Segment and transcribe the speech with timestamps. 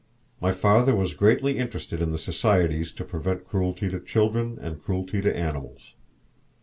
[0.41, 5.21] My father was greatly interested in the societies to prevent cruelty to children and cruelty
[5.21, 5.93] to animals.